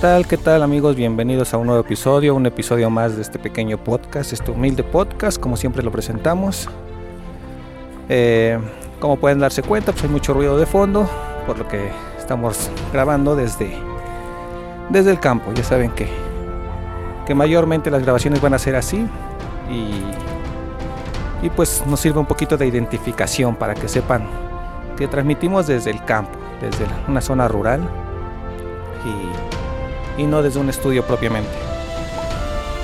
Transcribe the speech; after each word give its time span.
tal? 0.00 0.26
¿Qué 0.26 0.38
tal 0.38 0.62
amigos? 0.62 0.96
Bienvenidos 0.96 1.52
a 1.52 1.58
un 1.58 1.66
nuevo 1.66 1.82
episodio, 1.82 2.34
un 2.34 2.46
episodio 2.46 2.88
más 2.88 3.16
de 3.16 3.22
este 3.22 3.38
pequeño 3.38 3.76
podcast, 3.76 4.32
este 4.32 4.50
humilde 4.50 4.82
podcast, 4.82 5.38
como 5.38 5.58
siempre 5.58 5.82
lo 5.82 5.92
presentamos. 5.92 6.70
Eh, 8.08 8.58
como 8.98 9.18
pueden 9.18 9.40
darse 9.40 9.62
cuenta, 9.62 9.92
pues 9.92 10.04
hay 10.04 10.08
mucho 10.08 10.32
ruido 10.32 10.56
de 10.56 10.64
fondo, 10.64 11.06
por 11.46 11.58
lo 11.58 11.68
que 11.68 11.90
estamos 12.18 12.70
grabando 12.94 13.36
desde, 13.36 13.76
desde 14.88 15.10
el 15.10 15.20
campo. 15.20 15.52
Ya 15.52 15.64
saben 15.64 15.90
que, 15.90 16.08
que 17.26 17.34
mayormente 17.34 17.90
las 17.90 18.02
grabaciones 18.02 18.40
van 18.40 18.54
a 18.54 18.58
ser 18.58 18.76
así 18.76 19.06
y, 19.70 21.44
y 21.44 21.50
pues 21.50 21.84
nos 21.86 22.00
sirve 22.00 22.20
un 22.20 22.26
poquito 22.26 22.56
de 22.56 22.66
identificación 22.66 23.54
para 23.54 23.74
que 23.74 23.86
sepan 23.86 24.26
que 24.96 25.06
transmitimos 25.08 25.66
desde 25.66 25.90
el 25.90 26.02
campo, 26.06 26.38
desde 26.62 26.86
una 27.06 27.20
zona 27.20 27.48
rural 27.48 27.82
y, 29.04 29.49
y 30.16 30.24
no 30.24 30.42
desde 30.42 30.60
un 30.60 30.68
estudio 30.68 31.04
propiamente. 31.04 31.50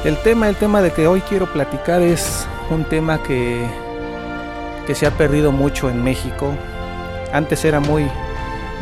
El 0.05 0.17
tema, 0.19 0.49
el 0.49 0.57
tema 0.57 0.83
de 0.83 0.93
que 0.93 1.07
hoy 1.07 1.21
quiero 1.21 1.53
platicar 1.53 2.01
es 2.03 2.47
un 2.71 2.85
tema 2.85 3.23
que, 3.23 3.67
que 4.87 4.95
se 4.95 5.07
ha 5.07 5.11
perdido 5.11 5.53
mucho 5.53 5.91
en 5.91 6.03
México. 6.05 6.55
Antes 7.33 7.65
era 7.65 7.81
muy, 7.81 8.09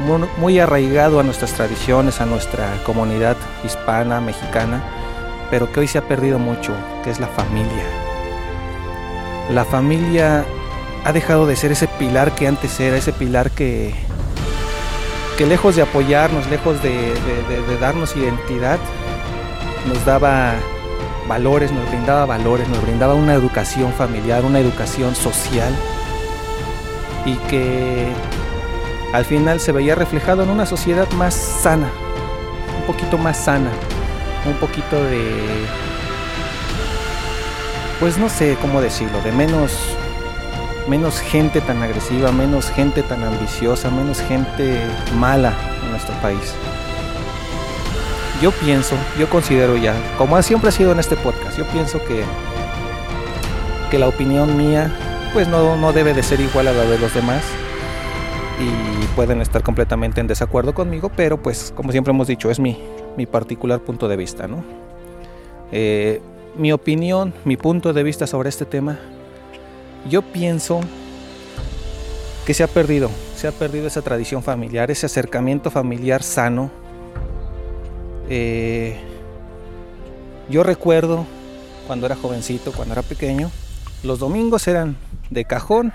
muy, 0.06 0.28
muy 0.38 0.58
arraigado 0.58 1.20
a 1.20 1.22
nuestras 1.22 1.52
tradiciones, 1.52 2.20
a 2.20 2.26
nuestra 2.26 2.68
comunidad 2.84 3.36
hispana, 3.64 4.20
mexicana, 4.20 4.82
pero 5.50 5.72
que 5.72 5.80
hoy 5.80 5.88
se 5.88 5.98
ha 5.98 6.02
perdido 6.02 6.38
mucho, 6.38 6.72
que 7.02 7.10
es 7.10 7.20
la 7.20 7.28
familia. 7.28 7.84
La 9.50 9.64
familia 9.64 10.44
ha 11.04 11.12
dejado 11.12 11.46
de 11.46 11.56
ser 11.56 11.72
ese 11.72 11.86
pilar 11.86 12.34
que 12.34 12.48
antes 12.48 12.78
era, 12.80 12.96
ese 12.96 13.12
pilar 13.12 13.50
que, 13.50 13.94
que 15.36 15.46
lejos 15.46 15.76
de 15.76 15.82
apoyarnos, 15.82 16.48
lejos 16.48 16.82
de, 16.82 17.12
darnos 17.80 18.16
identidad, 18.16 18.78
nos 19.86 20.04
daba 20.04 20.54
valores, 21.28 21.72
nos 21.72 21.88
brindaba 21.88 22.24
valores, 22.26 22.68
nos 22.68 22.80
brindaba 22.82 23.14
una 23.14 23.34
educación 23.34 23.92
familiar, 23.92 24.44
una 24.44 24.60
educación 24.60 25.14
social 25.14 25.74
y 27.24 27.34
que 27.48 28.06
al 29.12 29.24
final 29.24 29.60
se 29.60 29.72
veía 29.72 29.94
reflejado 29.94 30.42
en 30.42 30.50
una 30.50 30.66
sociedad 30.66 31.10
más 31.12 31.34
sana, 31.34 31.90
un 32.78 32.86
poquito 32.86 33.18
más 33.18 33.36
sana, 33.36 33.70
un 34.46 34.54
poquito 34.54 35.02
de, 35.02 35.66
pues 37.98 38.18
no 38.18 38.28
sé 38.28 38.56
cómo 38.60 38.80
decirlo, 38.80 39.20
de 39.22 39.32
menos 39.32 39.72
menos 40.88 41.20
gente 41.20 41.60
tan 41.60 41.82
agresiva, 41.82 42.30
menos 42.32 42.70
gente 42.70 43.02
tan 43.02 43.22
ambiciosa, 43.24 43.90
menos 43.90 44.20
gente 44.20 44.80
mala 45.18 45.54
en 45.82 45.90
nuestro 45.90 46.14
país. 46.16 46.54
Yo 48.42 48.50
pienso, 48.52 48.96
yo 49.18 49.28
considero 49.30 49.76
ya, 49.76 49.94
como 50.18 50.40
siempre 50.42 50.68
ha 50.68 50.72
sido 50.72 50.92
en 50.92 50.98
este 50.98 51.16
podcast, 51.16 51.56
yo 51.56 51.64
pienso 51.68 51.98
que, 52.04 52.24
que 53.90 53.98
la 53.98 54.08
opinión 54.08 54.56
mía 54.56 54.90
pues 55.32 55.48
no, 55.48 55.76
no 55.76 55.92
debe 55.92 56.14
de 56.14 56.22
ser 56.22 56.40
igual 56.40 56.68
a 56.68 56.72
la 56.72 56.84
de 56.84 56.98
los 56.98 57.14
demás 57.14 57.42
y 58.60 59.06
pueden 59.16 59.40
estar 59.40 59.62
completamente 59.62 60.20
en 60.20 60.26
desacuerdo 60.26 60.74
conmigo, 60.74 61.10
pero 61.14 61.42
pues 61.42 61.72
como 61.74 61.92
siempre 61.92 62.12
hemos 62.12 62.28
dicho, 62.28 62.50
es 62.50 62.60
mi, 62.60 62.78
mi 63.16 63.26
particular 63.26 63.80
punto 63.80 64.08
de 64.08 64.16
vista, 64.16 64.46
¿no? 64.46 64.64
Eh, 65.72 66.20
mi 66.56 66.72
opinión, 66.72 67.32
mi 67.44 67.56
punto 67.56 67.92
de 67.92 68.02
vista 68.02 68.26
sobre 68.26 68.48
este 68.48 68.64
tema 68.64 68.98
yo 70.08 70.22
pienso 70.22 70.80
que 72.46 72.54
se 72.54 72.62
ha 72.62 72.68
perdido, 72.68 73.10
se 73.36 73.48
ha 73.48 73.52
perdido 73.52 73.86
esa 73.86 74.02
tradición 74.02 74.42
familiar, 74.42 74.90
ese 74.90 75.06
acercamiento 75.06 75.70
familiar 75.70 76.22
sano. 76.22 76.70
Eh, 78.28 78.96
yo 80.50 80.62
recuerdo 80.62 81.26
cuando 81.86 82.06
era 82.06 82.16
jovencito, 82.16 82.72
cuando 82.72 82.92
era 82.92 83.02
pequeño, 83.02 83.50
los 84.02 84.18
domingos 84.18 84.68
eran 84.68 84.96
de 85.30 85.44
cajón 85.44 85.92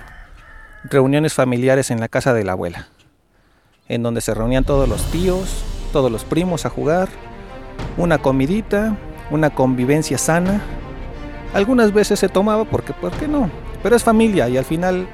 reuniones 0.84 1.34
familiares 1.34 1.92
en 1.92 2.00
la 2.00 2.08
casa 2.08 2.34
de 2.34 2.44
la 2.44 2.54
abuela, 2.54 2.88
en 3.88 4.02
donde 4.02 4.22
se 4.22 4.34
reunían 4.34 4.64
todos 4.64 4.90
los 4.90 5.04
tíos, 5.12 5.64
todos 5.92 6.12
los 6.12 6.24
primos 6.24 6.66
a 6.66 6.70
jugar, 6.70 7.10
una 7.98 8.18
comidita, 8.18 8.98
una 9.30 9.52
convivencia 9.52 10.18
sana. 10.18 10.62
Algunas 11.54 11.94
veces 11.94 12.20
se 12.20 12.30
tomaba 12.30 12.66
porque, 12.66 12.94
¿por 12.94 13.12
qué 13.12 13.28
no? 13.28 13.50
Pero 13.82 13.96
es 13.96 14.04
familia 14.04 14.50
y 14.50 14.58
al 14.58 14.66
final 14.66 15.08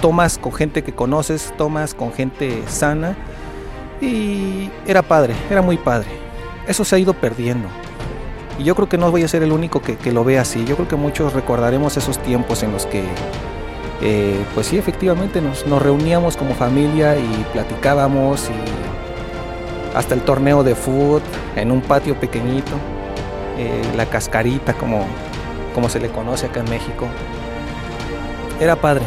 tomas 0.00 0.38
con 0.38 0.52
gente 0.52 0.82
que 0.82 0.92
conoces, 0.92 1.52
tomas 1.56 1.94
con 1.94 2.12
gente 2.12 2.62
sana 2.66 3.16
y 4.00 4.70
era 4.86 5.02
padre, 5.02 5.34
era 5.50 5.62
muy 5.62 5.76
padre. 5.76 6.08
Eso 6.66 6.84
se 6.84 6.96
ha 6.96 6.98
ido 6.98 7.12
perdiendo. 7.12 7.68
Y 8.58 8.64
yo 8.64 8.74
creo 8.74 8.88
que 8.88 8.98
no 8.98 9.10
voy 9.10 9.22
a 9.22 9.28
ser 9.28 9.42
el 9.42 9.52
único 9.52 9.80
que, 9.80 10.12
lo 10.12 10.24
ve 10.24 10.38
así. 10.38 10.64
Yo 10.64 10.76
creo 10.76 10.88
que 10.88 10.96
muchos 10.96 11.32
recordaremos 11.32 11.96
esos 11.96 12.18
tiempos 12.18 12.62
en 12.62 12.72
los 12.72 12.86
que, 12.86 13.04
eh, 14.02 14.42
pues 14.54 14.68
sí, 14.68 14.78
efectivamente 14.78 15.40
nos, 15.40 15.66
nos, 15.66 15.82
reuníamos 15.82 16.36
como 16.36 16.54
familia 16.54 17.16
y 17.16 17.46
platicábamos 17.52 18.48
y 18.48 19.96
hasta 19.96 20.14
el 20.14 20.22
torneo 20.22 20.62
de 20.62 20.74
fútbol 20.74 21.22
en 21.56 21.70
un 21.70 21.80
patio 21.80 22.14
pequeñito, 22.14 22.72
eh, 23.58 23.82
la 23.96 24.06
cascarita 24.06 24.74
como, 24.74 25.06
como 25.74 25.88
se 25.88 25.98
le 25.98 26.08
conoce 26.10 26.46
acá 26.46 26.60
en 26.60 26.70
México 26.70 27.08
era 28.60 28.76
padre. 28.76 29.04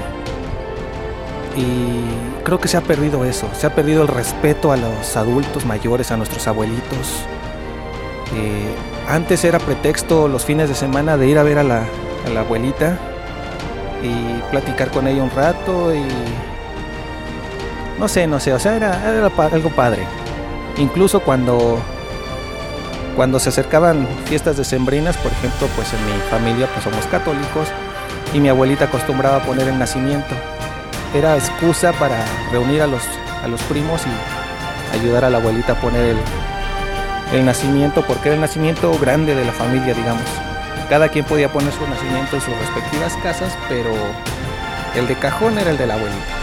Y 1.56 2.44
creo 2.44 2.60
que 2.60 2.68
se 2.68 2.78
ha 2.78 2.82
perdido 2.82 3.24
eso, 3.26 3.48
se 3.54 3.68
ha 3.68 3.76
perdido 3.76 4.02
el 4.02 4.08
respeto 4.08 4.72
a 4.72 4.78
los 4.78 5.16
adultos 5.16 5.66
mayores, 5.66 6.12
a 6.12 6.18
nuestros 6.18 6.48
abuelitos. 6.48 7.26
Eh, 8.36 8.74
antes 9.08 9.44
era 9.44 9.60
pretexto 9.60 10.28
los 10.28 10.44
fines 10.44 10.70
de 10.70 10.76
semana 10.76 11.18
de 11.18 11.28
ir 11.28 11.38
a 11.38 11.44
ver 11.44 11.60
a 11.60 11.64
la, 11.64 11.86
abuelita 12.38 12.98
y 14.02 14.42
platicar 14.50 14.90
con 14.90 15.08
ella 15.08 15.22
un 15.24 15.30
rato 15.30 15.94
y 15.94 16.04
no 18.00 18.08
sé, 18.08 18.26
no 18.26 18.40
sé, 18.40 18.54
o 18.54 18.60
sea, 18.60 18.76
era, 18.76 19.14
era 19.14 19.32
algo 19.52 19.70
padre. 19.70 20.04
Incluso 20.78 21.20
cuando 21.20 21.80
cuando 23.16 23.40
se 23.40 23.50
acercaban 23.50 24.08
fiestas 24.26 24.58
decembrinas, 24.58 25.16
por 25.18 25.32
ejemplo, 25.32 25.68
pues 25.76 25.94
en 25.94 26.04
mi 26.06 26.20
familia 26.32 26.68
pues 26.74 26.84
somos 26.84 27.06
católicos, 27.06 27.68
y 28.34 28.40
mi 28.40 28.50
abuelita 28.50 28.86
acostumbraba 28.86 29.38
a 29.38 29.44
poner 29.44 29.68
el 29.68 29.78
nacimiento. 29.78 30.36
Era 31.14 31.36
excusa 31.36 31.94
para 31.94 32.26
reunir 32.52 32.82
a 32.82 32.88
los, 32.88 33.04
a 33.44 33.48
los 33.48 33.62
primos 33.64 34.02
y 34.06 34.98
ayudar 34.98 35.26
a 35.26 35.30
la 35.30 35.38
abuelita 35.38 35.74
a 35.74 35.76
poner 35.76 36.02
el, 36.02 36.18
el 37.32 37.46
nacimiento, 37.46 38.04
porque 38.06 38.30
era 38.30 38.36
el 38.36 38.42
nacimiento 38.42 38.98
grande 39.00 39.36
de 39.36 39.46
la 39.46 39.52
familia, 39.52 39.94
digamos. 39.94 40.26
Cada 40.90 41.10
quien 41.10 41.26
podía 41.26 41.50
poner 41.50 41.72
su 41.72 41.88
nacimiento 41.88 42.36
en 42.36 42.42
sus 42.42 42.58
respectivas 42.58 43.16
casas, 43.24 43.56
pero 43.70 43.92
el 44.96 45.08
de 45.08 45.16
cajón 45.16 45.58
era 45.60 45.70
el 45.72 45.78
de 45.78 45.88
la 45.88 45.94
abuelita. 45.94 46.34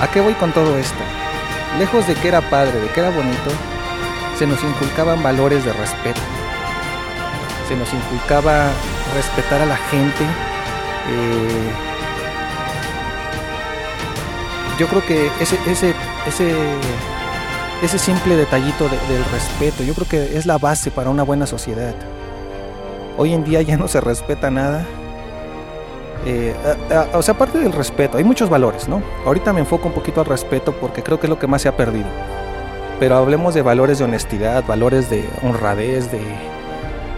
¿A 0.00 0.08
qué 0.08 0.20
voy 0.20 0.34
con 0.34 0.52
todo 0.52 0.76
esto? 0.76 0.98
Lejos 1.78 2.06
de 2.06 2.14
que 2.14 2.28
era 2.28 2.42
padre, 2.42 2.78
de 2.80 2.88
que 2.88 3.00
era 3.00 3.10
bonito, 3.10 3.50
se 4.38 4.46
nos 4.46 4.62
inculcaban 4.62 5.22
valores 5.22 5.64
de 5.64 5.72
respeto. 5.72 6.20
Se 7.68 7.74
nos 7.76 7.92
inculcaba 7.92 8.70
respetar 9.14 9.60
a 9.60 9.66
la 9.66 9.76
gente. 9.76 10.24
Eh, 11.08 11.70
yo 14.78 14.86
creo 14.88 15.04
que 15.06 15.30
ese, 15.40 15.58
ese, 15.66 15.94
ese, 16.26 16.54
ese 17.82 17.98
simple 17.98 18.36
detallito 18.36 18.84
de, 18.88 18.98
del 19.12 19.24
respeto, 19.32 19.82
yo 19.82 19.94
creo 19.94 20.08
que 20.08 20.36
es 20.36 20.46
la 20.46 20.58
base 20.58 20.90
para 20.90 21.10
una 21.10 21.22
buena 21.22 21.46
sociedad. 21.46 21.94
Hoy 23.18 23.32
en 23.32 23.44
día 23.44 23.62
ya 23.62 23.76
no 23.76 23.88
se 23.88 24.00
respeta 24.00 24.50
nada. 24.50 24.84
Eh, 26.26 26.54
o 27.14 27.22
sea, 27.22 27.34
aparte 27.34 27.58
del 27.58 27.72
respeto, 27.72 28.18
hay 28.18 28.24
muchos 28.24 28.50
valores, 28.50 28.88
¿no? 28.88 29.02
Ahorita 29.24 29.52
me 29.52 29.60
enfoco 29.60 29.88
un 29.88 29.94
poquito 29.94 30.20
al 30.20 30.26
respeto 30.26 30.72
porque 30.72 31.02
creo 31.02 31.20
que 31.20 31.26
es 31.26 31.30
lo 31.30 31.38
que 31.38 31.46
más 31.46 31.62
se 31.62 31.68
ha 31.68 31.76
perdido. 31.76 32.08
Pero 32.98 33.16
hablemos 33.16 33.54
de 33.54 33.62
valores 33.62 33.98
de 33.98 34.04
honestidad, 34.04 34.64
valores 34.66 35.08
de 35.08 35.28
honradez, 35.42 36.10
de, 36.10 36.20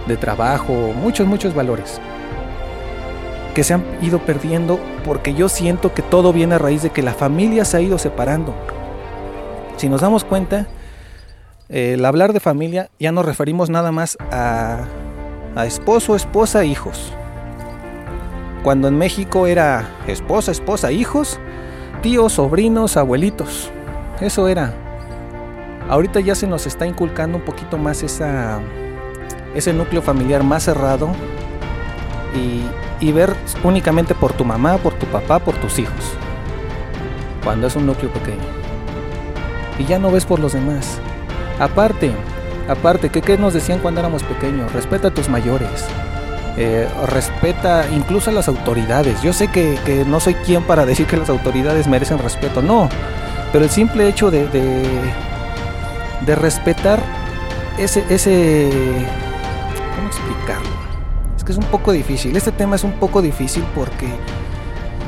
de 0.09 0.17
trabajo, 0.17 0.73
muchos, 0.73 1.27
muchos 1.27 1.55
valores 1.55 2.01
que 3.59 3.65
se 3.65 3.75
han 3.75 3.85
ido 4.03 4.21
perdiendo 4.21 4.79
porque 5.05 5.35
yo 5.35 5.49
siento 5.49 5.93
que 5.93 6.01
todo 6.01 6.33
viene 6.33 6.55
a 6.55 6.59
raíz 6.59 6.83
de 6.83 6.91
que 6.91 7.03
la 7.03 7.13
familia 7.13 7.65
se 7.65 7.77
ha 7.77 7.81
ido 7.81 7.99
separando. 7.99 8.55
Si 9.77 9.89
nos 9.89 10.01
damos 10.01 10.23
cuenta, 10.23 10.69
el 11.69 12.05
hablar 12.05 12.33
de 12.33 12.39
familia 12.39 12.89
ya 13.01 13.11
nos 13.11 13.27
referimos 13.27 13.69
nada 13.69 13.91
más 13.91 14.17
a, 14.31 14.85
a 15.57 15.67
esposo, 15.67 16.15
esposa, 16.15 16.65
hijos. 16.65 17.13
Cuando 18.63 18.87
en 18.87 18.97
México 18.97 19.49
era 19.49 19.91
esposa, 20.07 20.53
esposa, 20.53 20.93
hijos, 20.93 21.41
tíos, 22.01 22.35
sobrinos, 22.35 22.97
abuelitos. 22.97 23.73
Eso 24.21 24.47
era. 24.47 24.73
Ahorita 25.89 26.21
ya 26.21 26.37
se 26.37 26.47
nos 26.47 26.67
está 26.69 26.87
inculcando 26.87 27.39
un 27.39 27.45
poquito 27.45 27.77
más 27.77 28.05
esa, 28.05 28.61
ese 29.55 29.73
núcleo 29.73 30.03
familiar 30.03 30.43
más 30.43 30.65
cerrado 30.65 31.11
y, 32.35 32.63
y, 33.05 33.13
ver 33.13 33.35
únicamente 33.65 34.15
por 34.15 34.33
tu 34.33 34.45
mamá, 34.45 34.77
por 34.79 34.95
tu 34.95 35.07
papá, 35.07 35.39
por 35.39 35.55
tus 35.57 35.79
hijos. 35.79 36.15
Cuando 37.43 37.67
es 37.67 37.77
un 37.77 37.87
núcleo 37.87 38.13
pequeño. 38.13 38.43
Y 39.79 39.85
ya 39.85 39.99
no 39.99 40.11
ves 40.11 40.27
por 40.27 40.39
los 40.39 40.53
demás. 40.53 40.99
Aparte, 41.59 42.13
aparte, 42.69 43.09
¿qué, 43.11 43.23
¿qué 43.23 43.39
nos 43.39 43.55
decían 43.55 43.79
cuando 43.79 44.01
éramos 44.01 44.23
pequeños? 44.23 44.73
Respeta 44.73 45.09
a 45.09 45.11
tus 45.11 45.29
mayores. 45.29 45.87
Eh, 46.61 46.89
respeta 47.07 47.87
incluso 47.89 48.31
a 48.31 48.33
las 48.33 48.49
autoridades. 48.49 49.23
Yo 49.23 49.33
sé 49.33 49.49
que, 49.49 49.79
que, 49.85 50.05
no 50.05 50.19
soy 50.19 50.35
quien 50.35 50.65
para 50.65 50.85
decir 50.87 51.07
que 51.07 51.17
las 51.17 51.31
autoridades 51.31 51.87
merecen 51.87 52.19
respeto, 52.19 52.63
no. 52.63 52.89
Pero 53.53 53.65
el 53.65 53.71
simple 53.71 54.09
hecho 54.09 54.31
de, 54.31 54.47
de, 54.49 54.83
de 56.27 56.35
respetar 56.35 57.01
ese, 57.79 58.05
ese... 58.11 58.71
¿Cómo 60.09 60.27
explicarlo? 60.29 60.71
Es 61.37 61.45
que 61.45 61.53
es 61.53 61.59
un 61.59 61.65
poco 61.65 61.93
difícil. 61.93 62.37
Este 62.37 62.53
tema 62.53 62.77
es 62.77 62.85
un 62.85 62.93
poco 62.93 63.21
difícil 63.21 63.65
porque 63.75 64.09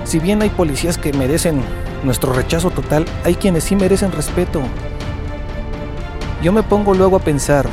si 0.04 0.18
bien 0.18 0.42
hay 0.42 0.50
policías 0.50 0.98
que 0.98 1.12
merecen 1.12 1.62
nuestro 2.04 2.32
rechazo 2.32 2.70
total, 2.70 3.06
hay 3.24 3.34
quienes 3.34 3.64
sí 3.64 3.76
merecen 3.76 4.12
respeto. 4.12 4.60
Yo 6.42 6.52
me 6.52 6.62
pongo 6.62 6.94
luego 6.94 7.16
a 7.16 7.20
pensar, 7.20 7.66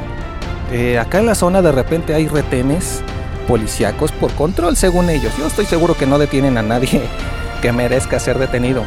eh, 0.72 1.00
acá 1.00 1.20
en 1.20 1.26
la 1.26 1.36
zona 1.36 1.62
de 1.62 1.72
repente 1.72 2.14
hay 2.14 2.28
retenes 2.28 3.02
policíacos 3.48 4.12
por 4.12 4.32
control, 4.34 4.76
según 4.76 5.10
ellos. 5.10 5.34
Yo 5.38 5.48
estoy 5.48 5.66
seguro 5.66 5.96
que 5.96 6.06
no 6.06 6.20
detienen 6.20 6.58
a 6.58 6.62
nadie 6.62 7.02
que 7.62 7.72
merezca 7.72 8.20
ser 8.20 8.38
detenido. 8.38 8.84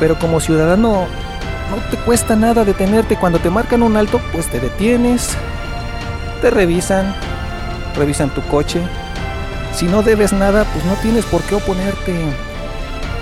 Pero 0.00 0.18
como 0.18 0.40
ciudadano, 0.40 1.06
no 1.70 1.76
te 1.90 1.96
cuesta 1.98 2.34
nada 2.34 2.64
detenerte. 2.64 3.16
Cuando 3.16 3.38
te 3.38 3.50
marcan 3.50 3.82
un 3.82 3.96
alto, 3.96 4.20
pues 4.32 4.46
te 4.48 4.58
detienes, 4.58 5.36
te 6.40 6.50
revisan, 6.50 7.14
revisan 7.94 8.30
tu 8.30 8.42
coche. 8.42 8.80
Si 9.74 9.86
no 9.86 10.02
debes 10.02 10.32
nada, 10.32 10.64
pues 10.64 10.84
no 10.84 10.94
tienes 10.96 11.24
por 11.24 11.42
qué 11.42 11.54
oponerte. 11.54 12.14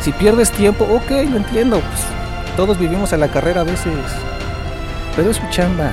Si 0.00 0.12
pierdes 0.12 0.50
tiempo, 0.50 0.84
ok, 0.84 1.10
lo 1.30 1.36
entiendo. 1.36 1.80
Pues 1.80 2.56
todos 2.56 2.78
vivimos 2.78 3.12
a 3.12 3.16
la 3.16 3.28
carrera 3.28 3.60
a 3.60 3.64
veces. 3.64 3.94
Pero 5.14 5.30
es 5.30 5.36
su 5.36 5.46
chamba. 5.50 5.92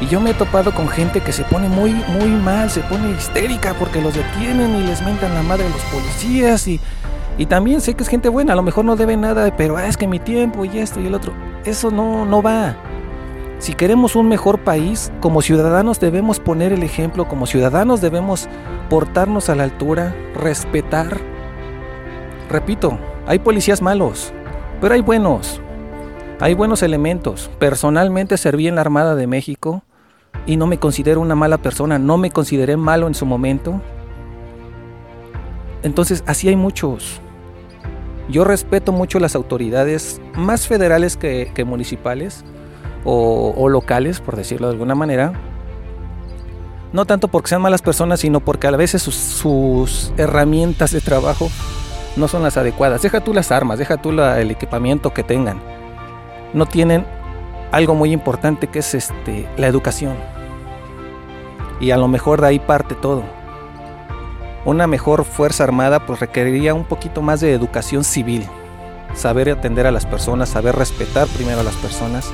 Y 0.00 0.06
yo 0.06 0.20
me 0.20 0.30
he 0.30 0.34
topado 0.34 0.74
con 0.74 0.88
gente 0.88 1.20
que 1.20 1.32
se 1.32 1.44
pone 1.44 1.68
muy, 1.68 1.92
muy 1.92 2.30
mal, 2.30 2.70
se 2.70 2.80
pone 2.80 3.12
histérica 3.12 3.74
porque 3.78 4.00
los 4.00 4.14
detienen 4.14 4.74
y 4.74 4.82
les 4.82 5.00
mentan 5.02 5.32
la 5.32 5.42
madre 5.42 5.66
a 5.66 5.68
los 5.68 5.82
policías. 5.82 6.66
Y, 6.66 6.80
y 7.38 7.46
también 7.46 7.80
sé 7.80 7.94
que 7.94 8.02
es 8.02 8.08
gente 8.08 8.28
buena, 8.28 8.54
a 8.54 8.56
lo 8.56 8.62
mejor 8.62 8.84
no 8.84 8.96
debe 8.96 9.16
nada, 9.16 9.56
pero 9.56 9.76
ah, 9.76 9.86
es 9.86 9.96
que 9.96 10.08
mi 10.08 10.18
tiempo 10.18 10.64
y 10.64 10.78
esto 10.78 11.00
y 11.00 11.06
el 11.06 11.14
otro. 11.14 11.32
Eso 11.64 11.92
no, 11.92 12.24
no 12.24 12.42
va. 12.42 12.74
Si 13.62 13.74
queremos 13.74 14.16
un 14.16 14.26
mejor 14.26 14.58
país, 14.64 15.12
como 15.20 15.40
ciudadanos 15.40 16.00
debemos 16.00 16.40
poner 16.40 16.72
el 16.72 16.82
ejemplo, 16.82 17.28
como 17.28 17.46
ciudadanos 17.46 18.00
debemos 18.00 18.48
portarnos 18.90 19.48
a 19.48 19.54
la 19.54 19.62
altura, 19.62 20.16
respetar. 20.34 21.20
Repito, 22.50 22.98
hay 23.24 23.38
policías 23.38 23.80
malos, 23.80 24.32
pero 24.80 24.94
hay 24.94 25.00
buenos. 25.00 25.60
Hay 26.40 26.54
buenos 26.54 26.82
elementos. 26.82 27.52
Personalmente 27.60 28.36
serví 28.36 28.66
en 28.66 28.74
la 28.74 28.80
Armada 28.80 29.14
de 29.14 29.28
México 29.28 29.84
y 30.44 30.56
no 30.56 30.66
me 30.66 30.78
considero 30.80 31.20
una 31.20 31.36
mala 31.36 31.58
persona, 31.58 32.00
no 32.00 32.18
me 32.18 32.32
consideré 32.32 32.76
malo 32.76 33.06
en 33.06 33.14
su 33.14 33.26
momento. 33.26 33.80
Entonces, 35.84 36.24
así 36.26 36.48
hay 36.48 36.56
muchos. 36.56 37.20
Yo 38.28 38.42
respeto 38.42 38.90
mucho 38.90 39.20
las 39.20 39.36
autoridades 39.36 40.20
más 40.34 40.66
federales 40.66 41.16
que, 41.16 41.52
que 41.54 41.64
municipales 41.64 42.44
o, 43.04 43.68
locales, 43.68 44.20
por 44.20 44.36
decirlo 44.36 44.68
de 44.68 44.74
alguna 44.74 44.94
manera. 44.94 45.32
No 46.92 47.04
tanto 47.06 47.28
porque 47.28 47.48
sean 47.48 47.62
malas 47.62 47.82
personas, 47.82 48.20
sino 48.20 48.40
porque 48.40 48.66
a 48.66 48.70
veces 48.72 49.02
sus, 49.02 49.14
sus 49.14 50.12
herramientas 50.18 50.92
de 50.92 51.00
trabajo 51.00 51.48
no 52.16 52.28
son 52.28 52.42
las 52.42 52.56
adecuadas. 52.56 53.02
Deja 53.02 53.20
tú 53.20 53.32
las 53.32 53.50
armas, 53.50 53.78
deja 53.78 53.96
tú 53.96 54.10
el 54.10 54.50
equipamiento 54.50 55.14
que 55.14 55.22
tengan. 55.22 55.60
No 56.52 56.66
tienen 56.66 57.06
algo 57.70 57.94
muy 57.94 58.12
importante 58.12 58.66
que 58.66 58.80
es 58.80 58.94
este, 58.94 59.48
la 59.56 59.66
educación. 59.66 60.14
Y 61.80 61.90
a 61.90 61.96
lo 61.96 62.06
mejor 62.08 62.40
de 62.40 62.48
ahí 62.48 62.58
parte 62.58 62.94
todo. 62.94 63.24
Una 64.64 64.86
mejor 64.86 65.24
fuerza 65.24 65.64
armada 65.64 66.06
pues 66.06 66.20
requeriría 66.20 66.74
un 66.74 66.84
poquito 66.84 67.22
más 67.22 67.40
de 67.40 67.52
educación 67.52 68.04
civil. 68.04 68.46
Saber 69.14 69.50
atender 69.50 69.86
a 69.86 69.90
las 69.90 70.06
personas, 70.06 70.50
saber 70.50 70.76
respetar 70.76 71.26
primero 71.28 71.60
a 71.60 71.64
las 71.64 71.74
personas. 71.76 72.30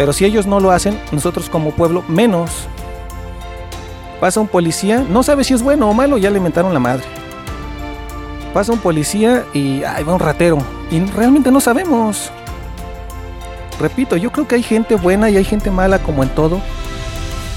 Pero 0.00 0.14
si 0.14 0.24
ellos 0.24 0.46
no 0.46 0.60
lo 0.60 0.70
hacen, 0.70 0.98
nosotros 1.12 1.50
como 1.50 1.72
pueblo 1.72 2.02
menos. 2.08 2.66
Pasa 4.18 4.40
un 4.40 4.48
policía, 4.48 5.04
no 5.06 5.22
sabe 5.22 5.44
si 5.44 5.52
es 5.52 5.62
bueno 5.62 5.90
o 5.90 5.92
malo, 5.92 6.16
ya 6.16 6.30
le 6.30 6.40
la 6.40 6.78
madre. 6.78 7.04
Pasa 8.54 8.72
un 8.72 8.78
policía 8.78 9.44
y 9.52 9.84
ahí 9.84 10.02
va 10.02 10.14
un 10.14 10.20
ratero. 10.20 10.56
Y 10.90 11.00
realmente 11.00 11.50
no 11.50 11.60
sabemos 11.60 12.32
repito, 13.78 14.16
yo 14.16 14.32
creo 14.32 14.48
que 14.48 14.54
hay 14.54 14.62
gente 14.62 14.94
buena 14.94 15.28
y 15.28 15.36
hay 15.36 15.44
gente 15.44 15.70
mala 15.70 15.98
como 15.98 16.22
en 16.22 16.30
todo, 16.30 16.62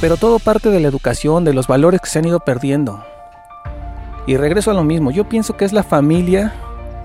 pero 0.01 0.17
todo 0.17 0.37
parte 0.37 0.69
de 0.69 0.81
la 0.81 0.89
educación, 0.89 1.45
de 1.45 1.53
los 1.53 1.67
valores 1.67 2.01
que 2.01 2.09
se 2.09 2.19
han 2.19 2.25
ido 2.25 2.41
perdiendo. 2.41 3.05
Y 4.27 4.35
regreso 4.35 4.69
a 4.69 4.73
lo 4.73 4.83
mismo, 4.83 5.11
yo 5.11 5.29
pienso 5.29 5.55
que 5.55 5.63
es 5.63 5.71
la 5.71 5.83
familia 5.83 6.53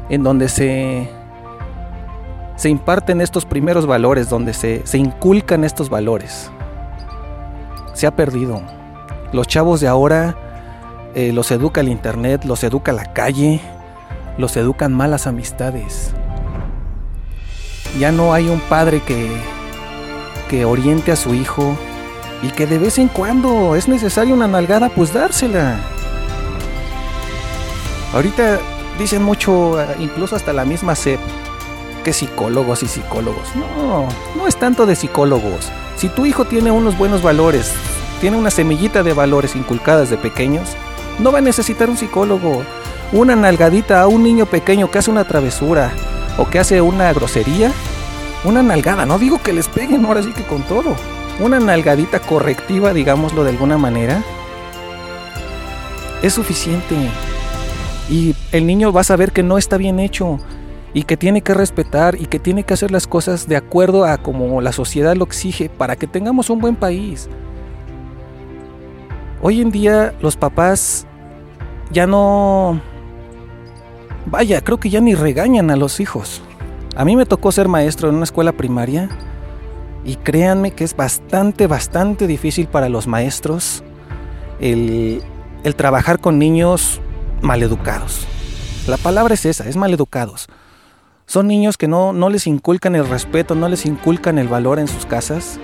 en 0.08 0.24
donde 0.24 0.48
se, 0.48 1.08
se 2.58 2.68
imparten 2.68 3.20
estos 3.20 3.46
primeros 3.46 3.86
valores, 3.86 4.28
donde 4.28 4.52
se, 4.52 4.84
se 4.84 4.98
inculcan 4.98 5.62
estos 5.62 5.88
valores. 5.88 6.50
Se 7.94 8.08
ha 8.08 8.16
perdido. 8.16 8.60
Los 9.32 9.46
chavos 9.46 9.80
de 9.80 9.86
ahora 9.86 10.36
eh, 11.14 11.32
los 11.32 11.52
educa 11.52 11.82
el 11.82 11.88
internet, 11.88 12.44
los 12.44 12.64
educa 12.64 12.90
la 12.90 13.12
calle, 13.12 13.60
los 14.38 14.56
educan 14.56 14.92
malas 14.92 15.28
amistades. 15.28 16.10
Ya 17.96 18.10
no 18.10 18.34
hay 18.34 18.48
un 18.48 18.58
padre 18.60 19.02
que, 19.02 19.30
que 20.50 20.64
oriente 20.64 21.12
a 21.12 21.16
su 21.16 21.34
hijo 21.34 21.76
y 22.42 22.48
que 22.48 22.66
de 22.66 22.78
vez 22.78 22.98
en 22.98 23.06
cuando 23.06 23.76
es 23.76 23.86
necesaria 23.86 24.34
una 24.34 24.48
nalgada, 24.48 24.88
pues 24.88 25.12
dársela. 25.12 25.76
Ahorita 28.12 28.58
dicen 28.98 29.22
mucho, 29.22 29.78
incluso 30.00 30.34
hasta 30.34 30.52
la 30.52 30.64
misma 30.64 30.96
SEP, 30.96 31.20
psicólogos 32.12 32.82
y 32.82 32.88
psicólogos. 32.88 33.54
No, 33.54 34.08
no 34.36 34.46
es 34.46 34.56
tanto 34.56 34.86
de 34.86 34.96
psicólogos. 34.96 35.70
Si 35.96 36.08
tu 36.08 36.26
hijo 36.26 36.44
tiene 36.44 36.70
unos 36.70 36.96
buenos 36.96 37.22
valores, 37.22 37.72
tiene 38.20 38.36
una 38.36 38.50
semillita 38.50 39.02
de 39.02 39.12
valores 39.12 39.56
inculcadas 39.56 40.10
de 40.10 40.16
pequeños, 40.16 40.70
no 41.18 41.32
va 41.32 41.38
a 41.38 41.42
necesitar 41.42 41.90
un 41.90 41.96
psicólogo. 41.96 42.62
Una 43.12 43.34
nalgadita 43.34 44.02
a 44.02 44.06
un 44.06 44.22
niño 44.22 44.46
pequeño 44.46 44.90
que 44.90 44.98
hace 44.98 45.10
una 45.10 45.24
travesura, 45.26 45.92
o 46.36 46.48
que 46.48 46.58
hace 46.58 46.80
una 46.80 47.12
grosería, 47.12 47.72
una 48.44 48.62
nalgada, 48.62 49.06
no 49.06 49.18
digo 49.18 49.40
que 49.42 49.52
les 49.52 49.68
peguen, 49.68 50.04
ahora 50.04 50.22
sí 50.22 50.32
que 50.32 50.44
con 50.44 50.62
todo, 50.62 50.94
una 51.40 51.58
nalgadita 51.58 52.20
correctiva, 52.20 52.92
digámoslo 52.92 53.44
de 53.44 53.50
alguna 53.50 53.78
manera, 53.78 54.22
es 56.22 56.34
suficiente. 56.34 56.94
Y 58.08 58.34
el 58.52 58.66
niño 58.66 58.92
va 58.92 59.02
a 59.02 59.04
saber 59.04 59.32
que 59.32 59.42
no 59.42 59.58
está 59.58 59.76
bien 59.76 60.00
hecho 60.00 60.38
y 60.98 61.04
que 61.04 61.16
tiene 61.16 61.42
que 61.42 61.54
respetar 61.54 62.20
y 62.20 62.26
que 62.26 62.40
tiene 62.40 62.64
que 62.64 62.74
hacer 62.74 62.90
las 62.90 63.06
cosas 63.06 63.46
de 63.46 63.54
acuerdo 63.54 64.04
a 64.04 64.18
como 64.18 64.60
la 64.60 64.72
sociedad 64.72 65.14
lo 65.14 65.26
exige 65.26 65.68
para 65.68 65.94
que 65.94 66.08
tengamos 66.08 66.50
un 66.50 66.58
buen 66.58 66.74
país. 66.74 67.28
Hoy 69.40 69.60
en 69.60 69.70
día 69.70 70.12
los 70.20 70.36
papás 70.36 71.06
ya 71.92 72.08
no 72.08 72.80
Vaya, 74.26 74.60
creo 74.60 74.80
que 74.80 74.90
ya 74.90 75.00
ni 75.00 75.14
regañan 75.14 75.70
a 75.70 75.76
los 75.76 76.00
hijos. 76.00 76.42
A 76.96 77.04
mí 77.04 77.14
me 77.14 77.26
tocó 77.26 77.52
ser 77.52 77.68
maestro 77.68 78.08
en 78.08 78.16
una 78.16 78.24
escuela 78.24 78.50
primaria 78.50 79.08
y 80.04 80.16
créanme 80.16 80.72
que 80.72 80.82
es 80.82 80.96
bastante, 80.96 81.68
bastante 81.68 82.26
difícil 82.26 82.66
para 82.66 82.88
los 82.88 83.06
maestros 83.06 83.84
el, 84.58 85.22
el 85.62 85.76
trabajar 85.76 86.18
con 86.18 86.40
niños 86.40 87.00
maleducados. 87.40 88.26
La 88.88 88.96
palabra 88.96 89.34
es 89.34 89.46
esa, 89.46 89.68
es 89.68 89.76
maleducados. 89.76 90.48
Son 91.28 91.46
niños 91.46 91.76
que 91.76 91.88
no, 91.88 92.14
no 92.14 92.30
les 92.30 92.46
inculcan 92.46 92.96
el 92.96 93.06
respeto, 93.06 93.54
no 93.54 93.68
les 93.68 93.84
inculcan 93.84 94.38
el 94.38 94.48
valor 94.48 94.78
en 94.78 94.88
sus 94.88 95.04
casas 95.04 95.60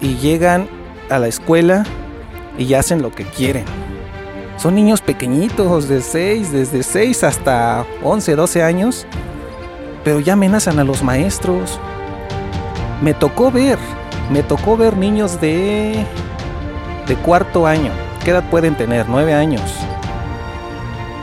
y 0.00 0.14
llegan 0.18 0.68
a 1.10 1.18
la 1.18 1.26
escuela 1.26 1.82
y 2.56 2.72
hacen 2.74 3.02
lo 3.02 3.10
que 3.10 3.24
quieren. 3.24 3.64
Son 4.58 4.76
niños 4.76 5.00
pequeñitos, 5.00 5.88
de 5.88 6.00
6, 6.00 6.52
desde 6.52 6.84
6 6.84 7.24
hasta 7.24 7.84
11, 8.04 8.36
12 8.36 8.62
años, 8.62 9.04
pero 10.04 10.20
ya 10.20 10.34
amenazan 10.34 10.78
a 10.78 10.84
los 10.84 11.02
maestros. 11.02 11.80
Me 13.02 13.14
tocó 13.14 13.50
ver, 13.50 13.80
me 14.30 14.44
tocó 14.44 14.76
ver 14.76 14.96
niños 14.96 15.40
de, 15.40 16.06
de 17.08 17.16
cuarto 17.16 17.66
año. 17.66 17.90
¿Qué 18.22 18.30
edad 18.30 18.48
pueden 18.48 18.76
tener? 18.76 19.08
9 19.08 19.34
años, 19.34 19.74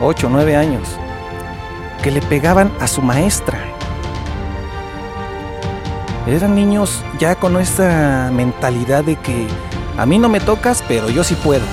8, 0.02 0.28
9 0.30 0.56
años, 0.56 0.98
que 2.02 2.10
le 2.10 2.22
pegaban 2.22 2.72
a 2.80 2.86
su 2.86 3.02
maestra. 3.02 3.58
Eran 6.26 6.54
niños 6.54 7.02
ya 7.18 7.34
con 7.34 7.58
esa 7.60 8.30
mentalidad 8.32 9.04
de 9.04 9.16
que 9.16 9.46
a 9.98 10.06
mí 10.06 10.18
no 10.18 10.28
me 10.28 10.40
tocas, 10.40 10.82
pero 10.86 11.10
yo 11.10 11.24
sí 11.24 11.34
puedo. 11.34 11.64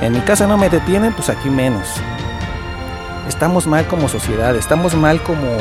En 0.00 0.12
mi 0.12 0.20
casa 0.20 0.46
no 0.46 0.58
me 0.58 0.68
detienen, 0.68 1.12
pues 1.12 1.28
aquí 1.28 1.48
menos. 1.48 1.88
Estamos 3.28 3.66
mal 3.66 3.86
como 3.86 4.08
sociedad, 4.08 4.54
estamos 4.56 4.94
mal 4.94 5.22
como, 5.22 5.56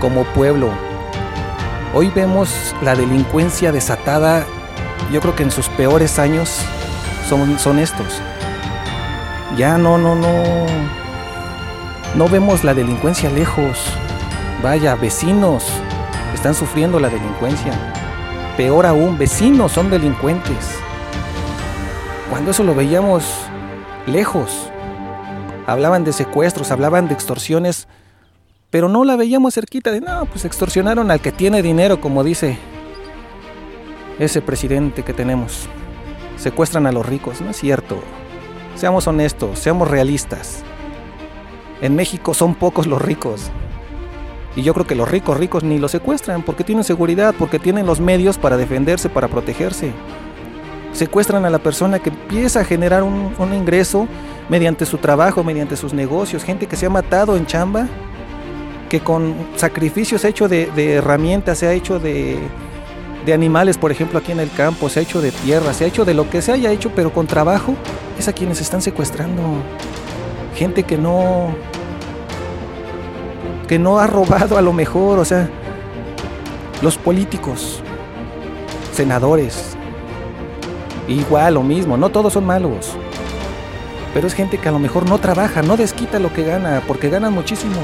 como 0.00 0.24
pueblo. 0.24 0.70
Hoy 1.92 2.10
vemos 2.14 2.74
la 2.82 2.94
delincuencia 2.94 3.72
desatada, 3.72 4.44
yo 5.12 5.20
creo 5.20 5.34
que 5.34 5.42
en 5.42 5.50
sus 5.50 5.68
peores 5.68 6.18
años 6.18 6.60
son, 7.28 7.58
son 7.58 7.78
estos. 7.78 8.20
Ya 9.56 9.78
no, 9.78 9.98
no, 9.98 10.14
no. 10.14 11.05
No 12.16 12.30
vemos 12.30 12.64
la 12.64 12.72
delincuencia 12.72 13.28
lejos. 13.28 13.78
Vaya, 14.62 14.94
vecinos 14.94 15.64
están 16.32 16.54
sufriendo 16.54 16.98
la 16.98 17.10
delincuencia. 17.10 17.74
Peor 18.56 18.86
aún, 18.86 19.18
vecinos 19.18 19.72
son 19.72 19.90
delincuentes. 19.90 20.78
Cuando 22.30 22.52
eso 22.52 22.64
lo 22.64 22.74
veíamos 22.74 23.30
lejos. 24.06 24.70
Hablaban 25.66 26.04
de 26.04 26.14
secuestros, 26.14 26.70
hablaban 26.70 27.06
de 27.06 27.12
extorsiones, 27.12 27.86
pero 28.70 28.88
no 28.88 29.04
la 29.04 29.16
veíamos 29.16 29.52
cerquita 29.52 29.90
de, 29.90 30.00
no, 30.00 30.24
pues 30.24 30.46
extorsionaron 30.46 31.10
al 31.10 31.20
que 31.20 31.32
tiene 31.32 31.60
dinero, 31.60 32.00
como 32.00 32.24
dice 32.24 32.58
ese 34.18 34.40
presidente 34.40 35.02
que 35.02 35.12
tenemos. 35.12 35.68
Secuestran 36.38 36.86
a 36.86 36.92
los 36.92 37.04
ricos, 37.04 37.42
no 37.42 37.50
es 37.50 37.58
cierto. 37.58 37.98
Seamos 38.74 39.06
honestos, 39.06 39.58
seamos 39.58 39.90
realistas. 39.90 40.64
En 41.80 41.94
México 41.94 42.34
son 42.34 42.54
pocos 42.54 42.86
los 42.86 43.00
ricos. 43.00 43.50
Y 44.54 44.62
yo 44.62 44.72
creo 44.72 44.86
que 44.86 44.94
los 44.94 45.10
ricos 45.10 45.36
ricos 45.36 45.62
ni 45.62 45.78
los 45.78 45.90
secuestran 45.90 46.42
porque 46.42 46.64
tienen 46.64 46.84
seguridad, 46.84 47.34
porque 47.38 47.58
tienen 47.58 47.84
los 47.84 48.00
medios 48.00 48.38
para 48.38 48.56
defenderse, 48.56 49.10
para 49.10 49.28
protegerse. 49.28 49.92
Secuestran 50.92 51.44
a 51.44 51.50
la 51.50 51.58
persona 51.58 51.98
que 51.98 52.08
empieza 52.08 52.60
a 52.60 52.64
generar 52.64 53.02
un, 53.02 53.54
ingreso 53.54 54.08
mediante 54.48 54.86
su 54.86 54.96
trabajo, 54.96 55.44
mediante 55.44 55.76
sus 55.76 55.92
negocios. 55.92 56.42
Gente 56.42 56.66
que 56.66 56.76
se 56.76 56.86
ha 56.86 56.90
matado 56.90 57.36
en 57.36 57.44
chamba, 57.44 57.86
que 58.88 59.00
con 59.00 59.34
sacrificios 59.56 60.24
hecho 60.24 60.48
de, 60.48 60.70
de 60.74 60.94
herramientas, 60.94 61.58
se 61.58 61.66
ha 61.66 61.74
hecho 61.74 61.98
de, 61.98 62.38
de 63.26 63.34
animales, 63.34 63.76
por 63.76 63.90
ejemplo, 63.90 64.18
aquí 64.18 64.32
en 64.32 64.40
el 64.40 64.50
campo, 64.50 64.88
se 64.88 65.00
ha 65.00 65.02
hecho 65.02 65.20
de 65.20 65.32
tierra, 65.32 65.74
se 65.74 65.84
ha 65.84 65.88
hecho 65.88 66.06
de 66.06 66.14
lo 66.14 66.30
que 66.30 66.40
se 66.40 66.52
haya 66.52 66.70
hecho, 66.70 66.92
pero 66.94 67.12
con 67.12 67.26
trabajo, 67.26 67.74
es 68.18 68.28
a 68.28 68.32
quienes 68.32 68.62
están 68.62 68.80
secuestrando. 68.80 69.42
Gente 70.56 70.82
que 70.82 70.98
no 70.98 71.54
que 73.68 73.78
no 73.78 73.98
ha 73.98 74.06
robado 74.06 74.56
a 74.56 74.62
lo 74.62 74.72
mejor, 74.72 75.18
o 75.18 75.24
sea, 75.24 75.48
los 76.82 76.96
políticos, 76.96 77.82
senadores, 78.92 79.76
igual 81.08 81.54
lo 81.54 81.62
mismo, 81.62 81.96
no 81.96 82.10
todos 82.10 82.32
son 82.32 82.46
malos. 82.46 82.92
Pero 84.14 84.26
es 84.26 84.34
gente 84.34 84.58
que 84.58 84.68
a 84.68 84.72
lo 84.72 84.78
mejor 84.78 85.08
no 85.08 85.18
trabaja, 85.18 85.62
no 85.62 85.76
desquita 85.76 86.18
lo 86.18 86.32
que 86.32 86.44
gana, 86.44 86.82
porque 86.86 87.10
ganan 87.10 87.32
muchísimo. 87.32 87.76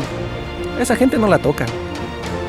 Esa 0.81 0.97
gente 0.97 1.19
no 1.19 1.26
la 1.26 1.38
toca. 1.38 1.67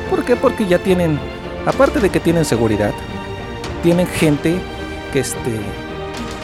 ¿Por 0.08 0.24
qué? 0.24 0.36
Porque 0.36 0.66
ya 0.66 0.78
tienen 0.78 1.18
aparte 1.66 2.00
de 2.00 2.10
que 2.10 2.20
tienen 2.20 2.44
seguridad, 2.44 2.92
tienen 3.82 4.06
gente 4.06 4.58
que 5.12 5.20
este, 5.20 5.60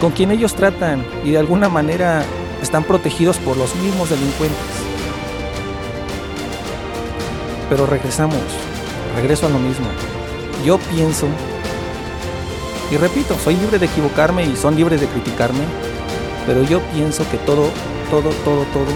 con 0.00 0.12
quien 0.12 0.30
ellos 0.30 0.54
tratan 0.54 1.04
y 1.24 1.32
de 1.32 1.38
alguna 1.38 1.68
manera 1.68 2.22
están 2.62 2.84
protegidos 2.84 3.38
por 3.38 3.56
los 3.56 3.74
mismos 3.76 4.10
delincuentes. 4.10 4.58
Pero 7.68 7.86
regresamos, 7.86 8.42
regreso 9.16 9.46
a 9.46 9.50
lo 9.50 9.58
mismo. 9.58 9.86
Yo 10.64 10.78
pienso, 10.78 11.26
y 12.90 12.96
repito, 12.96 13.36
soy 13.42 13.56
libre 13.56 13.78
de 13.78 13.86
equivocarme 13.86 14.44
y 14.44 14.56
son 14.56 14.74
libres 14.74 15.00
de 15.00 15.06
criticarme, 15.06 15.62
pero 16.46 16.62
yo 16.64 16.80
pienso 16.92 17.28
que 17.30 17.38
todo, 17.38 17.68
todo, 18.10 18.30
todo, 18.44 18.64
todo 18.72 18.92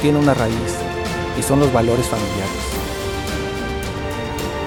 tiene 0.00 0.18
una 0.18 0.34
raíz 0.34 0.76
y 1.38 1.42
son 1.42 1.60
los 1.60 1.72
valores 1.72 2.06
familiares. 2.06 2.72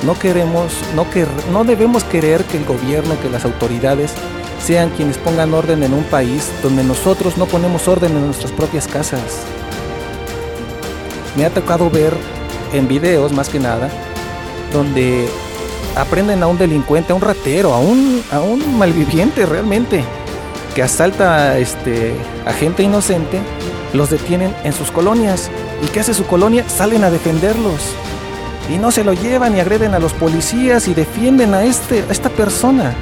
No 0.04 0.20
queremos, 0.20 0.74
no, 0.96 1.10
que, 1.10 1.26
no 1.52 1.64
debemos 1.64 2.04
querer 2.04 2.44
que 2.44 2.58
el 2.58 2.66
gobierno, 2.66 3.20
que 3.22 3.30
las 3.30 3.46
autoridades 3.46 4.14
sean 4.66 4.90
quienes 4.90 5.20
pongan 5.20 5.54
orden 5.54 5.84
en 5.84 5.94
un 5.94 6.04
país 6.06 6.50
donde 6.64 6.84
nosotros 6.84 7.38
no 7.38 7.46
ponemos 7.46 7.88
orden 7.88 8.12
en 8.18 8.26
nuestras 8.26 8.52
propias 8.52 8.88
casas. 8.88 9.44
Me 11.36 11.46
ha 11.46 11.52
tocado 11.52 11.90
ver 11.92 12.14
en 12.74 12.88
videos 12.88 13.32
más 13.32 13.48
que 13.50 13.60
nada 13.60 13.90
donde 14.74 15.28
aprenden 15.96 16.42
a 16.42 16.48
un 16.48 16.58
delincuente, 16.58 17.14
a 17.14 17.16
un 17.16 17.22
ratero, 17.22 17.74
a 17.74 17.80
un, 17.80 18.24
a 18.32 18.42
un 18.42 18.78
malviviente 18.78 19.46
realmente 19.46 20.04
que 20.74 20.82
asalta 20.82 21.58
este, 21.60 22.14
a 22.46 22.52
gente 22.52 22.82
inocente, 22.82 23.40
los 23.94 24.10
detienen 24.10 24.54
en 24.64 24.74
sus 24.74 24.92
colonias. 24.92 25.52
¿Y 25.84 25.88
qué 25.88 26.00
hace 26.00 26.14
su 26.14 26.26
colonia? 26.26 26.68
Salen 26.68 27.04
a 27.04 27.12
defenderlos 27.12 27.94
y 28.74 28.78
no 28.78 28.92
se 28.92 29.04
lo 29.04 29.14
llevan 29.14 29.56
y 29.56 29.60
agreden 29.60 29.94
a 29.94 30.00
los 30.00 30.14
policías 30.14 30.88
y 30.88 30.96
defienden 30.96 31.54
a, 31.54 31.64
este, 31.64 32.04
a 32.10 32.12
esta 32.12 32.30
persona. 32.30 32.96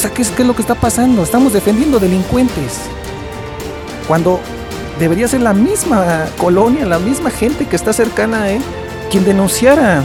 O 0.00 0.02
sea, 0.02 0.10
¿qué 0.14 0.22
es, 0.22 0.30
¿qué 0.30 0.40
es 0.40 0.48
lo 0.48 0.56
que 0.56 0.62
está 0.62 0.74
pasando? 0.74 1.22
Estamos 1.22 1.52
defendiendo 1.52 2.00
delincuentes. 2.00 2.78
Cuando 4.08 4.40
debería 4.98 5.28
ser 5.28 5.42
la 5.42 5.52
misma 5.52 6.24
colonia, 6.38 6.86
la 6.86 6.98
misma 6.98 7.30
gente 7.30 7.66
que 7.66 7.76
está 7.76 7.92
cercana 7.92 8.44
a 8.44 8.50
él, 8.50 8.62
quien 9.10 9.26
denunciara. 9.26 10.02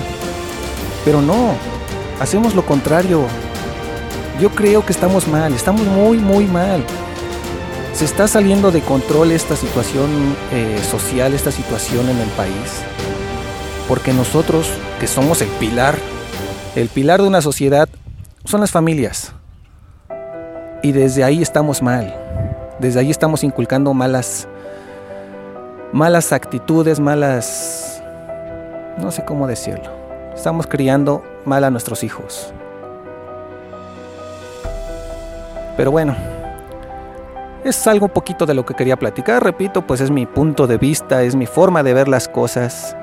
Pero 1.05 1.21
no, 1.21 1.53
hacemos 2.19 2.55
lo 2.55 2.65
contrario. 2.65 3.21
Yo 4.41 4.49
creo 4.49 4.85
que 4.85 4.91
estamos 4.91 5.29
mal, 5.29 5.53
estamos 5.53 5.87
muy, 5.87 6.17
muy 6.17 6.43
mal. 6.43 6.83
Se 7.93 8.03
está 8.03 8.27
saliendo 8.27 8.71
de 8.71 8.81
control 8.81 9.31
esta 9.31 9.55
situación 9.55 10.09
eh, 10.51 10.77
social, 10.91 11.33
esta 11.33 11.53
situación 11.53 12.09
en 12.09 12.19
el 12.19 12.29
país 12.31 12.83
porque 13.87 14.11
nosotros, 14.11 14.67
que 14.99 15.07
somos 15.07 15.41
el 15.41 15.47
pilar, 15.47 15.95
el 16.75 16.89
pilar 16.89 17.21
de 17.21 17.27
una 17.29 17.41
sociedad, 17.41 17.87
son 18.43 18.59
las 18.59 18.71
familias. 18.71 19.31
Y 20.85 20.91
desde 20.91 21.23
ahí 21.23 21.41
estamos 21.41 21.81
mal. 21.81 22.13
Desde 22.77 22.99
ahí 22.99 23.09
estamos 23.09 23.43
inculcando 23.43 23.91
malas 23.95 24.47
malas 25.91 26.31
actitudes, 26.31 26.99
malas 26.99 28.03
no 28.99 29.09
sé 29.09 29.25
cómo 29.25 29.47
decirlo. 29.47 29.89
Estamos 30.35 30.67
criando 30.67 31.23
mal 31.43 31.63
a 31.63 31.71
nuestros 31.71 32.03
hijos. 32.03 32.53
Pero 35.75 35.89
bueno, 35.89 36.15
es 37.63 37.87
algo 37.87 38.07
poquito 38.07 38.45
de 38.45 38.53
lo 38.53 38.63
que 38.63 38.75
quería 38.75 38.95
platicar, 38.95 39.43
repito, 39.43 39.87
pues 39.87 40.01
es 40.01 40.11
mi 40.11 40.27
punto 40.27 40.67
de 40.67 40.77
vista, 40.77 41.23
es 41.23 41.35
mi 41.35 41.47
forma 41.47 41.81
de 41.81 41.95
ver 41.95 42.07
las 42.07 42.27
cosas. 42.27 42.95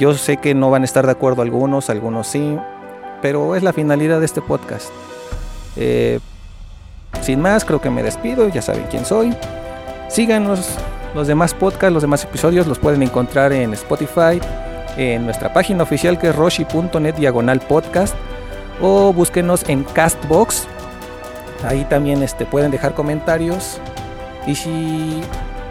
Yo 0.00 0.14
sé 0.14 0.38
que 0.38 0.52
no 0.52 0.68
van 0.68 0.82
a 0.82 0.86
estar 0.86 1.06
de 1.06 1.12
acuerdo 1.12 1.42
algunos, 1.42 1.90
algunos 1.90 2.26
sí, 2.26 2.58
pero 3.22 3.54
es 3.54 3.62
la 3.62 3.72
finalidad 3.72 4.18
de 4.18 4.26
este 4.26 4.42
podcast. 4.42 4.90
Eh, 5.76 6.18
sin 7.20 7.40
más, 7.40 7.64
creo 7.64 7.80
que 7.80 7.90
me 7.90 8.02
despido, 8.02 8.48
ya 8.48 8.62
saben 8.62 8.86
quién 8.90 9.04
soy. 9.04 9.34
Síganos, 10.08 10.78
los 11.14 11.26
demás 11.26 11.54
podcasts, 11.54 11.92
los 11.92 12.02
demás 12.02 12.24
episodios 12.24 12.66
los 12.66 12.78
pueden 12.78 13.02
encontrar 13.02 13.52
en 13.52 13.72
Spotify, 13.74 14.40
en 14.96 15.24
nuestra 15.24 15.52
página 15.52 15.82
oficial 15.82 16.18
que 16.18 16.28
es 16.28 16.36
roshi.net 16.36 17.14
diagonal 17.14 17.60
podcast 17.60 18.14
o 18.80 19.12
búsquenos 19.12 19.68
en 19.68 19.84
Castbox. 19.84 20.66
Ahí 21.64 21.84
también 21.84 22.22
este, 22.22 22.46
pueden 22.46 22.70
dejar 22.70 22.94
comentarios. 22.94 23.80
Y 24.46 24.54
si 24.54 25.20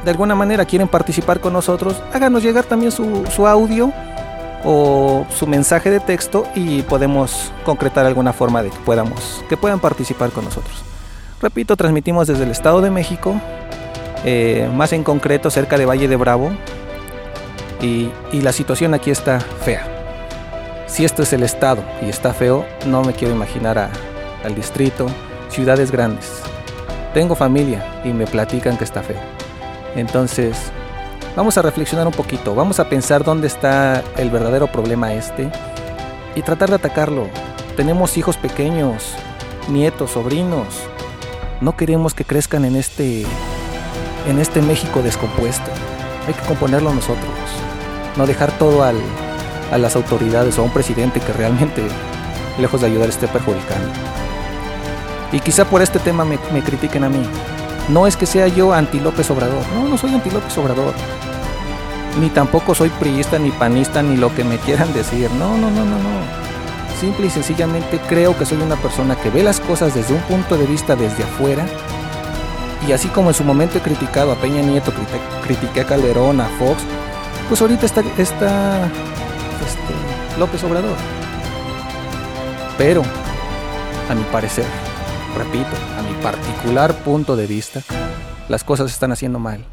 de 0.03 0.11
alguna 0.11 0.35
manera 0.35 0.65
quieren 0.65 0.87
participar 0.87 1.39
con 1.39 1.53
nosotros, 1.53 2.01
háganos 2.13 2.43
llegar 2.43 2.65
también 2.65 2.91
su, 2.91 3.25
su 3.27 3.47
audio 3.47 3.91
o 4.63 5.25
su 5.35 5.47
mensaje 5.47 5.89
de 5.89 5.99
texto 5.99 6.45
y 6.55 6.81
podemos 6.83 7.51
concretar 7.63 8.05
alguna 8.05 8.33
forma 8.33 8.63
de 8.63 8.69
que 8.69 8.79
podamos 8.79 9.43
que 9.49 9.57
puedan 9.57 9.79
participar 9.79 10.31
con 10.31 10.45
nosotros. 10.45 10.83
Repito, 11.41 11.75
transmitimos 11.75 12.27
desde 12.27 12.43
el 12.43 12.51
Estado 12.51 12.81
de 12.81 12.89
México, 12.89 13.39
eh, 14.25 14.69
más 14.73 14.93
en 14.93 15.03
concreto 15.03 15.49
cerca 15.49 15.77
de 15.77 15.85
Valle 15.85 16.07
de 16.07 16.15
Bravo, 16.15 16.51
y, 17.81 18.11
la 18.33 18.51
situación 18.51 18.93
aquí 18.93 19.11
está 19.11 19.39
fea. 19.39 19.85
Si 20.87 21.05
esto 21.05 21.23
es 21.23 21.33
el 21.33 21.43
Estado 21.43 21.83
y 22.01 22.09
está 22.09 22.33
feo, 22.33 22.65
no 22.85 23.03
me 23.03 23.13
quiero 23.13 23.35
imaginar 23.35 23.89
al 24.43 24.55
distrito, 24.55 25.07
ciudades 25.49 25.91
grandes. 25.91 26.41
Tengo 27.13 27.35
familia 27.35 28.01
y 28.03 28.13
me 28.13 28.25
platican 28.25 28.77
que 28.77 28.83
está 28.83 29.03
feo. 29.03 29.19
Entonces, 29.95 30.71
Vamos 31.37 31.55
a 31.55 31.61
reflexionar 31.61 32.07
un 32.07 32.13
poquito, 32.13 32.55
vamos 32.55 32.79
a 32.79 32.89
pensar 32.89 33.23
dónde 33.23 33.45
está 33.45 34.03
el 34.17 34.31
verdadero 34.31 34.65
problema 34.65 35.13
este 35.13 35.51
y 36.33 36.41
tratar 36.41 36.69
de 36.69 36.77
atacarlo. 36.77 37.27
Tenemos 37.75 38.17
hijos 38.17 38.37
pequeños, 38.37 39.13
nietos, 39.69 40.09
sobrinos. 40.09 40.65
No 41.61 41.75
queremos 41.75 42.13
que 42.13 42.23
crezcan 42.23 42.65
en 42.65 42.75
este 42.75 43.25
en 44.27 44.39
este 44.39 44.61
México 44.61 45.01
descompuesto. 45.01 45.71
Hay 46.27 46.33
que 46.33 46.45
componerlo 46.45 46.93
nosotros. 46.93 47.33
No 48.17 48.27
dejar 48.27 48.51
todo 48.57 48.83
al, 48.83 48.97
a 49.71 49.77
las 49.77 49.95
autoridades 49.95 50.57
o 50.57 50.61
a 50.61 50.65
un 50.65 50.71
presidente 50.71 51.19
que 51.19 51.33
realmente, 51.33 51.83
lejos 52.59 52.81
de 52.81 52.87
ayudar, 52.87 53.09
esté 53.09 53.27
perjudicando. 53.27 53.89
Y 55.31 55.39
quizá 55.39 55.65
por 55.65 55.81
este 55.81 55.99
tema 55.99 56.25
me, 56.25 56.37
me 56.53 56.61
critiquen 56.61 57.03
a 57.03 57.09
mí. 57.09 57.23
No 57.89 58.05
es 58.05 58.17
que 58.17 58.25
sea 58.25 58.47
yo 58.47 58.73
anti 58.73 58.99
López 58.99 59.29
Obrador. 59.31 59.63
No, 59.73 59.87
no 59.87 59.97
soy 59.97 60.13
anti 60.13 60.29
López 60.29 60.57
Obrador 60.57 60.93
ni 62.19 62.29
tampoco 62.29 62.73
soy 62.73 62.89
priista, 62.89 63.37
ni 63.39 63.51
panista, 63.51 64.01
ni 64.01 64.17
lo 64.17 64.33
que 64.33 64.43
me 64.43 64.57
quieran 64.57 64.93
decir. 64.93 65.29
No, 65.31 65.57
no, 65.57 65.69
no, 65.69 65.85
no, 65.85 65.97
no. 65.97 66.46
Simple 66.99 67.27
y 67.27 67.29
sencillamente 67.29 67.99
creo 68.09 68.35
que 68.35 68.45
soy 68.45 68.59
una 68.59 68.75
persona 68.75 69.15
que 69.15 69.29
ve 69.29 69.43
las 69.43 69.59
cosas 69.59 69.93
desde 69.93 70.15
un 70.15 70.21
punto 70.21 70.57
de 70.57 70.65
vista 70.65 70.95
desde 70.95 71.23
afuera. 71.23 71.63
Y 72.87 72.91
así 72.91 73.07
como 73.09 73.29
en 73.29 73.35
su 73.35 73.43
momento 73.43 73.77
he 73.77 73.81
criticado 73.81 74.31
a 74.31 74.35
Peña 74.35 74.63
Nieto, 74.63 74.91
critiqué 75.43 75.81
a 75.81 75.85
Calderón, 75.85 76.41
a 76.41 76.47
Fox, 76.57 76.81
pues 77.47 77.61
ahorita 77.61 77.85
está, 77.85 78.01
este, 78.01 78.39
López 80.39 80.63
Obrador. 80.63 80.97
Pero, 82.79 83.03
a 84.09 84.15
mi 84.15 84.23
parecer, 84.31 84.65
repito, 85.37 85.75
a 85.99 86.01
mi 86.01 86.19
particular 86.23 86.95
punto 87.03 87.35
de 87.35 87.45
vista, 87.45 87.81
las 88.49 88.63
cosas 88.63 88.89
se 88.89 88.93
están 88.93 89.11
haciendo 89.11 89.37
mal. 89.37 89.65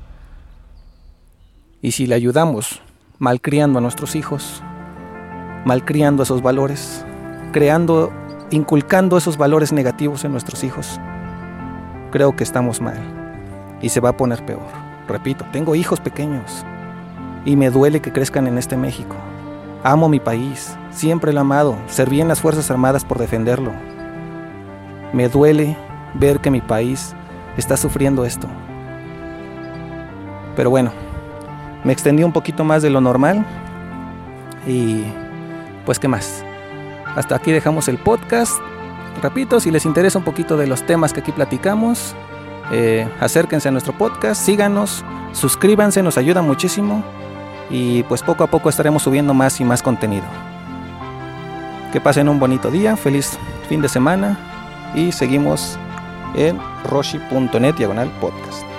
Y 1.80 1.92
si 1.92 2.06
le 2.06 2.16
ayudamos 2.16 2.82
malcriando 3.18 3.78
a 3.78 3.82
nuestros 3.82 4.14
hijos, 4.14 4.62
malcriando 5.64 6.22
esos 6.22 6.42
valores, 6.42 7.04
creando, 7.54 8.12
inculcando 8.50 9.16
esos 9.16 9.36
valores 9.36 9.72
negativos 9.72 10.24
en 10.24 10.32
nuestros 10.32 10.64
hijos, 10.64 11.00
creo 12.10 12.34
que 12.34 12.42
estamos 12.42 12.80
mal. 12.80 12.98
Y 13.80 13.90
se 13.90 14.00
va 14.00 14.08
a 14.08 14.16
poner 14.16 14.44
peor. 14.44 14.66
Repito, 15.06 15.44
tengo 15.52 15.76
hijos 15.76 16.00
pequeños 16.00 16.64
y 17.44 17.54
me 17.54 17.70
duele 17.70 18.00
que 18.00 18.12
crezcan 18.12 18.48
en 18.48 18.58
este 18.58 18.76
México. 18.76 19.14
Amo 19.84 20.08
mi 20.08 20.18
país, 20.18 20.76
siempre 20.90 21.32
lo 21.32 21.38
he 21.38 21.40
amado, 21.42 21.76
serví 21.86 22.20
en 22.20 22.26
las 22.26 22.40
Fuerzas 22.40 22.72
Armadas 22.72 23.04
por 23.04 23.18
defenderlo. 23.18 23.70
Me 25.12 25.28
duele 25.28 25.76
ver 26.14 26.40
que 26.40 26.50
mi 26.50 26.60
país 26.60 27.14
está 27.56 27.76
sufriendo 27.76 28.24
esto. 28.24 28.48
Pero 30.56 30.70
bueno, 30.70 30.90
me 31.84 31.92
extendí 31.92 32.24
un 32.24 32.32
poquito 32.32 32.64
más 32.64 32.82
de 32.82 32.90
lo 32.90 33.00
normal 33.00 33.46
y 34.66 35.04
pues 35.86 36.00
qué 36.00 36.08
más. 36.08 36.44
Hasta 37.16 37.36
aquí 37.36 37.52
dejamos 37.52 37.88
el 37.88 37.98
podcast. 37.98 38.58
Repito, 39.22 39.60
si 39.60 39.70
les 39.70 39.86
interesa 39.86 40.18
un 40.18 40.24
poquito 40.24 40.56
de 40.56 40.66
los 40.66 40.84
temas 40.84 41.12
que 41.12 41.20
aquí 41.20 41.32
platicamos, 41.32 42.14
eh, 42.72 43.08
acérquense 43.20 43.68
a 43.68 43.72
nuestro 43.72 43.96
podcast, 43.96 44.42
síganos, 44.42 45.04
suscríbanse, 45.32 46.02
nos 46.02 46.18
ayuda 46.18 46.42
muchísimo 46.42 47.04
y 47.70 48.02
pues 48.04 48.22
poco 48.22 48.44
a 48.44 48.48
poco 48.48 48.68
estaremos 48.68 49.02
subiendo 49.02 49.34
más 49.34 49.60
y 49.60 49.64
más 49.64 49.82
contenido. 49.82 50.24
Que 51.92 52.00
pasen 52.00 52.28
un 52.28 52.40
bonito 52.40 52.70
día, 52.70 52.96
feliz 52.96 53.38
fin 53.68 53.80
de 53.80 53.88
semana 53.88 54.38
y 54.94 55.12
seguimos 55.12 55.78
en 56.34 56.58
roshi.net 56.84 57.74
diagonal 57.76 58.10
podcast. 58.20 58.73